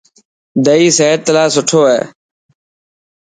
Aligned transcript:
دئي 0.65 0.85
صحت 0.97 1.23
لاءِ 1.35 1.49
سٺو 1.55 1.79
آهي. 1.91 2.01